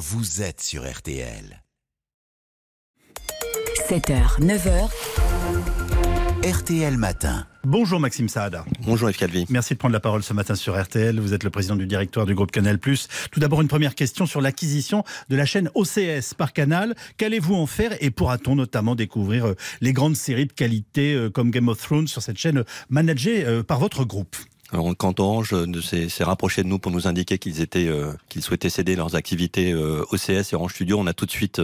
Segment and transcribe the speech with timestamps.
[0.00, 1.62] vous êtes sur RTL.
[3.86, 4.88] 7h, 9h.
[6.42, 7.46] RTL Matin.
[7.64, 8.64] Bonjour Maxime Saada.
[8.86, 9.44] Bonjour Yves Calvi.
[9.50, 11.20] Merci de prendre la parole ce matin sur RTL.
[11.20, 12.78] Vous êtes le président du directoire du groupe Canal+.
[12.78, 16.94] Tout d'abord, une première question sur l'acquisition de la chaîne OCS par Canal.
[17.18, 21.50] Qu'allez-vous en faire et pourra-t-on notamment découvrir euh, les grandes séries de qualité euh, comme
[21.50, 24.36] Game of Thrones sur cette chaîne managée euh, par votre groupe?
[24.72, 27.90] Alors, quand Orange s'est rapproché de nous pour nous indiquer qu'ils étaient,
[28.28, 31.60] qu'ils souhaitaient céder leurs activités OCS et Orange Studio, on a tout de suite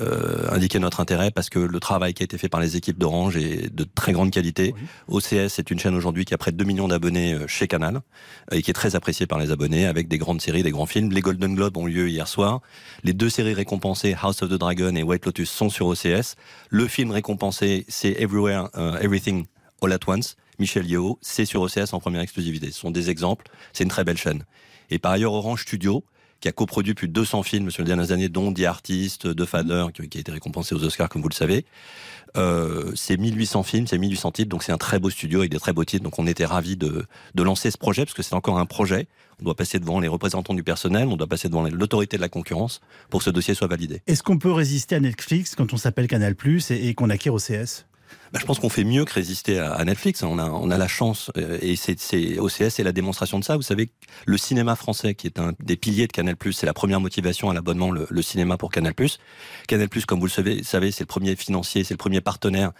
[0.00, 2.96] euh, indiquer notre intérêt parce que le travail qui a été fait par les équipes
[2.96, 4.74] d'Orange est de très grande qualité.
[5.08, 7.96] OCS est une chaîne aujourd'hui qui a près de 2 millions d'abonnés euh, chez Canal
[7.96, 10.86] euh, et qui est très appréciée par les abonnés avec des grandes séries, des grands
[10.86, 11.12] films.
[11.12, 12.62] Les Golden Globes ont lieu hier soir.
[13.04, 16.36] Les deux séries récompensées, House of the Dragon et White Lotus, sont sur OCS.
[16.70, 18.70] Le film récompensé, c'est Everywhere,
[19.02, 19.44] Everything
[19.82, 20.36] All at Once.
[20.58, 22.70] Michel Yeo, c'est sur OCS en première exclusivité.
[22.70, 23.48] Ce sont des exemples.
[23.72, 24.44] C'est une très belle chaîne.
[24.90, 26.04] Et par ailleurs, Orange Studio,
[26.40, 29.44] qui a coproduit plus de 200 films sur les dernières années, dont The Artist, The
[29.44, 31.64] Father, qui, a été récompensé aux Oscars, comme vous le savez.
[32.36, 35.60] Euh, c'est 1800 films, c'est 1800 titres, donc c'est un très beau studio avec des
[35.60, 36.02] très beaux titres.
[36.02, 39.06] Donc on était ravis de, de lancer ce projet, parce que c'est encore un projet.
[39.40, 42.28] On doit passer devant les représentants du personnel, on doit passer devant l'autorité de la
[42.28, 44.02] concurrence pour que ce dossier soit validé.
[44.06, 47.38] Est-ce qu'on peut résister à Netflix quand on s'appelle Canal Plus et, qu'on acquiert au
[47.38, 47.86] CS
[48.32, 50.22] bah, je pense qu'on fait mieux que résister à, Netflix.
[50.22, 53.56] On a, on a la chance, euh, et c'est OCS c'est la démonstration de ça.
[53.56, 53.90] Vous savez,
[54.24, 57.54] le cinéma français, qui est un des piliers de Canal+, c'est la première motivation à
[57.54, 58.94] l'abonnement, le, cinéma pour Canal+.
[59.68, 62.72] Canal+, comme vous le savez, savez c'est le premier financier, c'est le premier partenaire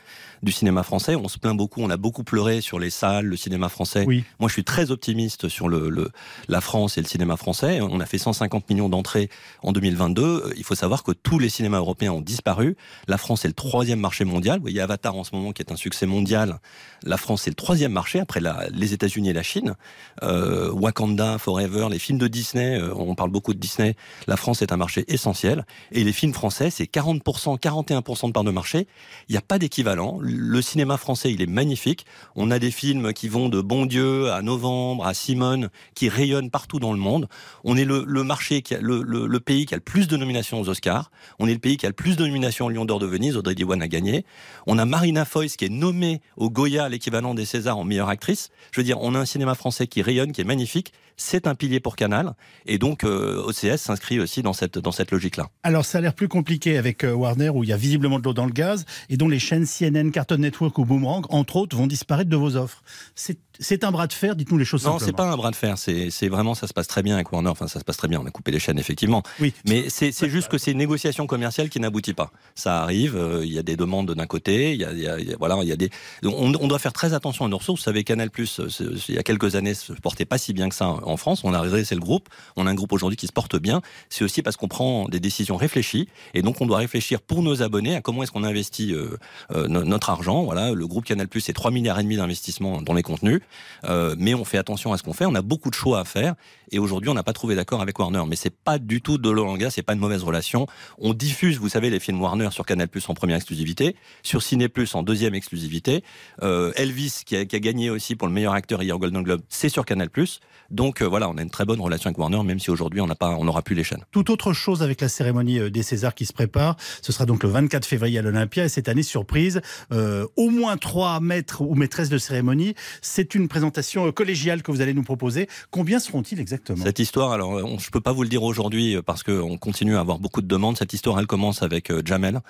[0.43, 1.17] du cinéma français.
[1.17, 4.05] On se plaint beaucoup, on a beaucoup pleuré sur les salles, le cinéma français.
[4.07, 4.25] Oui.
[4.41, 6.11] Moi, je suis très optimiste sur le, le,
[6.49, 7.81] la France et le cinéma français.
[7.83, 9.29] On a fait 150 millions d'entrées
[9.63, 10.55] en 2022.
[10.57, 12.77] Il faut savoir que tous les cinémas européens ont disparu.
[13.07, 14.59] La France est le troisième marché mondial.
[14.59, 16.61] Vous voyez Avatar en ce moment qui est un succès mondial.
[17.05, 18.41] La France est le troisième marché après
[18.71, 19.75] les États-Unis et la Chine.
[20.23, 23.97] Euh, Wakanda, Forever, les films de Disney, euh, on parle beaucoup de Disney.
[24.29, 25.67] La France est un marché essentiel.
[25.91, 28.87] Et les films français, c'est 40%, 41% de part de marché.
[29.29, 30.19] Il n'y a pas d'équivalent.
[30.23, 32.07] Le cinéma français, il est magnifique.
[32.37, 36.51] On a des films qui vont de Bon Dieu à Novembre, à Simone, qui rayonnent
[36.51, 37.29] partout dans le monde.
[37.65, 41.11] On est le, marché, le, pays qui a le plus de nominations aux Oscars.
[41.39, 43.37] On est le pays qui a le plus de nominations au Lion d'Or de Venise.
[43.37, 44.25] Audrey Diwan a gagné.
[44.67, 48.51] On a Marina Foïs qui est nommée au Goya, l'équivalent des Césars en meilleure actrice.
[48.71, 50.93] Je veux dire, on a un cinéma français qui rayonne, qui est magnifique.
[51.17, 52.35] C'est un pilier pour Canal.
[52.67, 55.49] Et donc, euh, OCS s'inscrit aussi dans cette, dans cette logique-là.
[55.63, 58.25] Alors, ça a l'air plus compliqué avec euh, Warner, où il y a visiblement de
[58.25, 61.77] l'eau dans le gaz, et dont les chaînes CNN, Cartoon Network ou Boomerang, entre autres,
[61.77, 62.83] vont disparaître de vos offres.
[63.15, 63.39] C'est
[63.83, 65.77] un bras de fer, dites-nous les choses Non, c'est pas un bras de fer.
[65.79, 67.51] C'est vraiment, ça se passe très bien avec Warner.
[67.51, 68.21] Enfin, ça se passe très bien.
[68.21, 69.23] On a coupé les chaînes, effectivement.
[69.41, 69.53] Oui.
[69.67, 72.31] Mais c'est juste que c'est une négociation commerciale qui n'aboutit pas.
[72.55, 75.37] Ça arrive, euh, il y a des demandes d'un côté, il y a, y a,
[75.39, 75.91] voilà, il y a des.
[76.25, 77.81] On, on, doit faire très attention à nos ressources.
[77.81, 78.69] Vous savez, Canal Plus, euh,
[79.09, 81.43] il y a quelques années, se portait pas si bien que ça en France.
[81.45, 82.29] On a redressé le groupe.
[82.57, 83.81] On a un groupe aujourd'hui qui se porte bien.
[84.09, 86.09] C'est aussi parce qu'on prend des décisions réfléchies.
[86.35, 90.11] Et donc, on doit réfléchir pour nos abonnés à comment est-ce qu'on investit euh, notre
[90.11, 90.45] argent.
[90.45, 93.41] Voilà, le groupe Canal Plus, c'est 3 milliards et demi d'investissement dans les contenus.
[93.85, 95.27] Euh, mais on fait attention à ce qu'on fait.
[95.27, 96.35] On a beaucoup de choix à faire.
[96.71, 98.23] Et aujourd'hui, on n'a pas trouvé d'accord avec Warner.
[98.29, 100.67] Mais c'est pas du tout de l'olanga, c'est pas une mauvaise relation.
[100.99, 104.69] On diffuse, vous savez, les films Warner sur Canal Plus en première exclusivité, sur Ciné
[104.69, 106.03] Plus en deuxième exclusivité.
[106.43, 109.43] Euh, Elvis, qui a, qui a, gagné aussi pour le meilleur acteur hier Golden Globe,
[109.49, 110.41] c'est sur Canal Plus.
[110.73, 113.07] Donc euh, voilà, on a une très bonne relation avec Warner, même si aujourd'hui on
[113.07, 114.05] n'a pas, on n'aura plus les chaînes.
[114.11, 116.77] Tout autre chose avec la cérémonie euh, des Césars qui se prépare.
[117.03, 119.61] Ce sera donc le 24 février à l'Olympia et cette année surprise,
[119.93, 122.75] euh, au moins trois maîtres ou maîtresses de cérémonie.
[123.03, 125.49] C'est une présentation collégiale que vous allez nous proposer.
[125.71, 126.83] Combien seront-ils exactement?
[126.83, 130.01] Cette histoire, alors je ne peux pas vous le dire aujourd'hui parce qu'on continue à
[130.01, 130.77] avoir beaucoup de demandes.
[130.77, 132.41] Cette histoire, elle commence avec Jamel,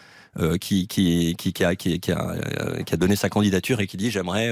[0.60, 4.50] qui, qui, a, qui, a, qui a donné sa candidature et qui dit j'aimerais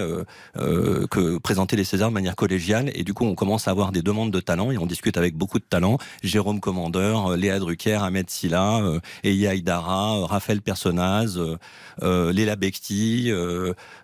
[0.54, 2.90] que présenter les Césars de manière collégiale.
[2.94, 5.36] Et du coup, on commence à avoir des demandes de talents et on discute avec
[5.36, 5.98] beaucoup de talents.
[6.22, 11.38] Jérôme Commandeur, euh, Léa Drucker, Ahmed Silla, euh, Eya euh, Raphaël Personnaz,
[12.02, 13.30] euh, Léla Bexti,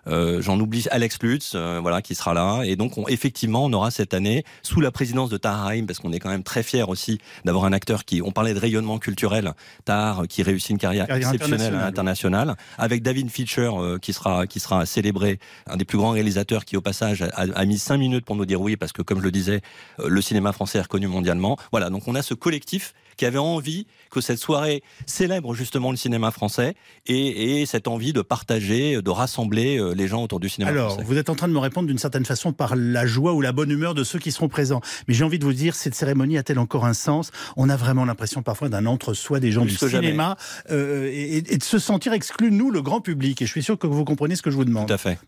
[0.05, 2.63] j'en oublie Alex Lutz, voilà, qui sera là.
[2.63, 6.13] Et donc, on, effectivement, on aura cette année, sous la présidence de Tahar parce qu'on
[6.13, 9.53] est quand même très fiers aussi d'avoir un acteur qui, on parlait de rayonnement culturel,
[9.85, 13.71] Tahar, qui réussit une carrière, exceptionnelle internationale, avec David Fincher,
[14.01, 17.65] qui sera qui sera célébré, un des plus grands réalisateurs qui, au passage, a, a
[17.65, 19.61] mis cinq minutes pour nous dire oui, parce que, comme je le disais,
[19.99, 21.57] euh, le cinéma français est reconnu mondialement.
[21.71, 25.97] Voilà, donc on a ce collectif qui avait envie que cette soirée célèbre justement le
[25.97, 26.75] cinéma français
[27.05, 31.17] et, cette envie de partager, de rassembler euh, les gens autour du cinéma Alors, vous
[31.17, 33.71] êtes en train de me répondre d'une certaine façon par la joie ou la bonne
[33.71, 34.81] humeur de ceux qui seront présents.
[35.07, 37.31] Mais j'ai envie de vous dire, cette cérémonie a-t-elle encore un sens?
[37.57, 40.37] On a vraiment l'impression parfois d'un entre-soi des gens du cinéma
[40.69, 43.41] euh, et, et, de se sentir exclu, nous, le grand public.
[43.41, 44.87] Et je suis sûr que vous comprenez ce que je vous demande.
[44.87, 45.19] Tout à fait.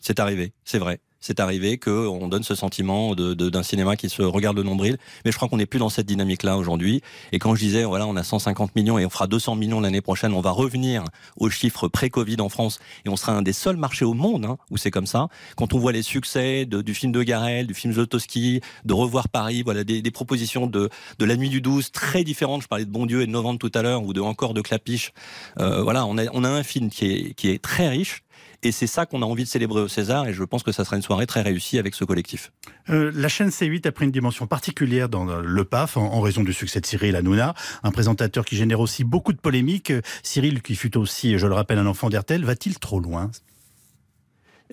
[0.00, 1.00] C'est arrivé, c'est vrai.
[1.22, 4.98] C'est arrivé qu'on donne ce sentiment d'un de, cinéma qui se regarde le nombril.
[5.24, 7.00] Mais je crois qu'on n'est plus dans cette dynamique-là aujourd'hui.
[7.30, 10.00] Et quand je disais, voilà, on a 150 millions et on fera 200 millions l'année
[10.00, 11.04] prochaine, on va revenir
[11.36, 14.58] aux chiffres pré-Covid en France et on sera un des seuls marchés au monde hein,
[14.70, 15.28] où c'est comme ça.
[15.56, 19.62] Quand on voit les succès du film de Garel, du film Zlotowski, de Revoir Paris,
[19.62, 22.62] voilà, des, propositions de, de La Nuit du 12 très différentes.
[22.62, 24.60] Je parlais de Bon Dieu et de Novembre tout à l'heure ou de Encore de
[24.60, 25.12] Clapiche.
[25.60, 28.22] Euh, voilà, on a, on a un film qui est, qui est très riche
[28.62, 30.26] et c'est ça qu'on a envie de célébrer au César.
[30.28, 32.52] Et je pense que ça sera une soirée très réussie avec ce collectif.
[32.90, 36.52] Euh, la chaîne C8 a pris une dimension particulière dans le PAF en, raison du
[36.52, 39.90] succès de Cyril Hanouna, un présentateur qui génère aussi beaucoup de polémiques.
[39.90, 43.30] Euh, Cyril, qui fut aussi, je le rappelle, un enfant d'RTL, va-t-il trop loin?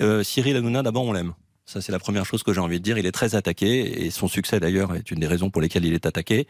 [0.01, 1.33] Euh, Cyril Hanouna, d'abord, on l'aime.
[1.69, 2.97] Ça, c'est la première chose que j'ai envie de dire.
[2.97, 5.93] Il est très attaqué et son succès, d'ailleurs, est une des raisons pour lesquelles il
[5.93, 6.47] est attaqué.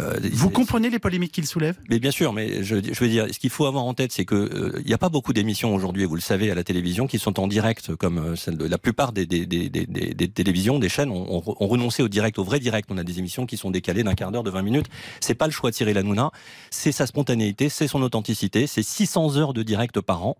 [0.00, 1.76] Euh, Vous comprenez les polémiques qu'il soulève?
[1.88, 4.24] Mais bien sûr, mais je, je, veux dire, ce qu'il faut avoir en tête, c'est
[4.24, 7.06] que euh, il n'y a pas beaucoup d'émissions aujourd'hui, vous le savez, à la télévision,
[7.06, 10.80] qui sont en direct, comme euh, celle de la plupart des, des, des, des télévisions,
[10.80, 12.88] des chaînes ont, ont, renoncé au direct, au vrai direct.
[12.90, 14.86] On a des émissions qui sont décalées d'un quart d'heure, de 20 minutes.
[15.20, 16.32] C'est pas le choix de Cyril Hanouna,
[16.72, 20.36] c'est sa spontanéité, c'est son authenticité, c'est 600 heures de direct par an.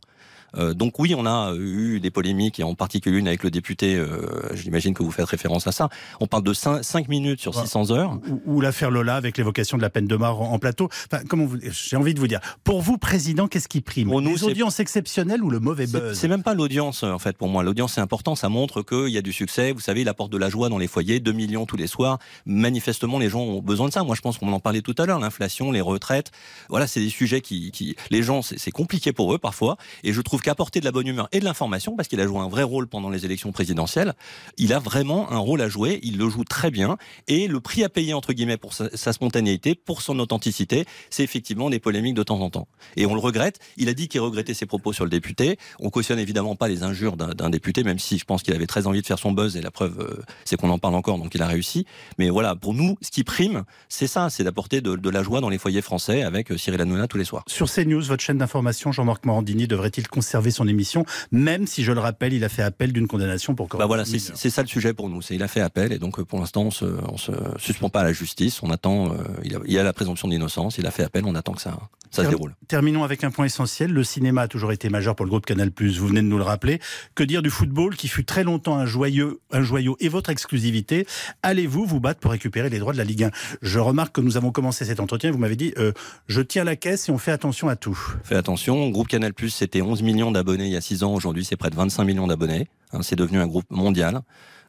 [0.56, 3.97] Euh, donc oui, on a eu des polémiques, et en particulier une avec le député,
[3.97, 5.88] euh, j'imagine que vous faites référence à ça.
[6.20, 8.19] On parle de 5, minutes sur 600 heures.
[8.47, 10.88] Ou, l'affaire Lola avec l'évocation de la peine de mort en, plateau.
[11.12, 14.08] Enfin, comment j'ai envie de vous dire, pour vous, président, qu'est-ce qui prime?
[14.08, 16.19] Pour nous, Les audiences exceptionnelles ou le mauvais buzz?
[16.19, 17.62] C'est même pas l'audience, en fait, pour moi.
[17.62, 19.73] L'audience, c'est important, ça montre qu'il y a du succès.
[19.73, 22.19] Vous savez, il apporte de la joie dans les foyers, 2 millions tous les soirs.
[22.47, 24.02] Manifestement, les gens ont besoin de ça.
[24.02, 26.31] Moi, je pense qu'on en parlait tout à l'heure, l'inflation, les retraites.
[26.69, 29.76] Voilà, c'est des sujets qui, qui les gens, c'est compliqué pour eux parfois.
[30.02, 32.39] Et je trouve qu'apporter de la bonne humeur et de l'information, parce qu'il a joué
[32.39, 34.15] un vrai rôle pendant les élections présidentielles.
[34.59, 37.83] Il a vraiment un rôle à jouer, il le joue très bien, et le prix
[37.83, 42.23] à payer, entre guillemets, pour sa, spontanéité, pour son authenticité, c'est effectivement des polémiques de
[42.23, 42.69] temps en temps.
[42.95, 45.91] Et on le regrette, il a dit qu'il regrettait ses propos sur le député, on
[45.91, 49.03] cautionne évidemment pas les injures d'un député, même si je pense qu'il avait très envie
[49.03, 51.43] de faire son buzz, et la preuve, euh, c'est qu'on en parle encore, donc il
[51.43, 51.87] a réussi.
[52.19, 55.49] Mais voilà, pour nous, ce qui prime, c'est ça, c'est d'apporter de, la joie dans
[55.49, 57.43] les foyers français avec euh, Cyril Hanouna tous les soirs.
[57.49, 62.00] Sur CNews, votre chaîne d'information, Jean-Marc Morandini devrait-il conserver son émission même si je le
[62.00, 63.78] rappelle, il a fait appel d'une condamnation pour corruption.
[63.78, 65.20] Bah voilà, c'est ça le sujet pour nous.
[65.31, 66.87] Il a fait appel et donc euh, pour l'instant on se,
[67.17, 68.62] se suspend pas à la justice.
[68.62, 69.12] On attend.
[69.12, 70.78] Euh, il, y a, la présomption d'innocence.
[70.78, 71.25] Il a fait appel.
[71.26, 71.78] On attend que ça,
[72.11, 72.55] ça se déroule.
[72.69, 73.93] Terminons avec un point essentiel.
[73.93, 75.70] Le cinéma a toujours été majeur pour le groupe Canal+.
[75.78, 76.81] Vous venez de nous le rappeler.
[77.14, 81.06] Que dire du football qui fut très longtemps un joyeux, un joyau et votre exclusivité?
[81.43, 83.31] Allez-vous vous battre pour récupérer les droits de la Ligue 1
[83.62, 85.31] Je remarque que nous avons commencé cet entretien.
[85.31, 85.93] Vous m'avez dit, euh,
[86.26, 87.99] je tiens la caisse et on fait attention à tout.
[88.25, 88.88] Fait attention.
[88.90, 90.02] Groupe Canal+, c'était 11
[90.33, 91.15] d'abonnés il y a 6 ans.
[91.15, 92.69] Aujourd'hui, c'est près de 25 millions d'abonnés.
[92.93, 94.21] Hein, c'est devenu un groupe mondial.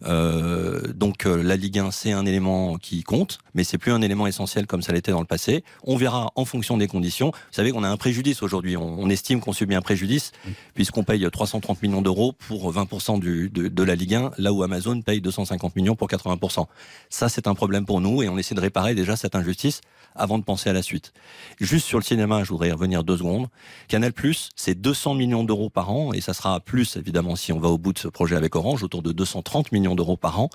[0.06, 4.02] Euh, donc euh, la Ligue 1, c'est un élément qui compte, mais c'est plus un
[4.02, 5.64] élément essentiel comme ça l'était dans le passé.
[5.84, 7.32] On verra en fonction des conditions.
[7.32, 8.78] Vous savez qu'on a un préjudice aujourd'hui.
[8.78, 10.34] On, estime qu'on subit un préjudice
[10.74, 14.64] puisqu'on paye 330 millions d'euros pour 20% du, de, de, la Ligue 1, là où
[14.64, 16.66] Amazon paye 250 millions pour 80%.
[17.10, 19.82] Ça, c'est un problème pour nous et on essaie de réparer déjà cette injustice
[20.18, 21.14] avant de penser à la suite.
[21.60, 23.48] Juste sur le cinéma, je voudrais y revenir deux secondes.
[23.88, 24.12] Canal+,
[24.56, 27.78] c'est 200 millions d'euros par an et ça sera plus évidemment si on va au
[27.78, 30.50] bout de ce projet avec Orange, autour de 230 millions d'euros par an.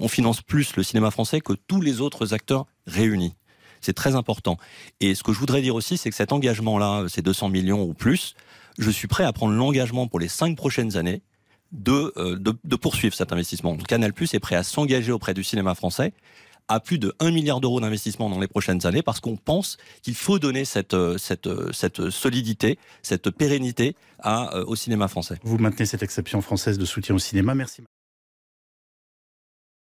[0.00, 3.34] On finance plus le cinéma français que tous les autres acteurs réunis.
[3.80, 4.56] C'est très important.
[5.00, 7.94] Et ce que je voudrais dire aussi, c'est que cet engagement-là, ces 200 millions ou
[7.94, 8.34] plus,
[8.78, 11.22] je suis prêt à prendre l'engagement pour les cinq prochaines années
[11.72, 13.76] de, euh, poursuivre cet investissement.
[13.76, 16.12] Canal Plus est prêt à s'engager auprès du cinéma français
[16.70, 20.14] à plus de 1 milliard d'euros d'investissement dans les prochaines années parce qu'on pense qu'il
[20.14, 23.96] faut donner cette, euh, euh, solidité, cette pérennité
[24.66, 25.38] au cinéma français.
[25.44, 27.54] Vous maintenez cette exception française de soutien au cinéma.
[27.54, 27.82] Merci.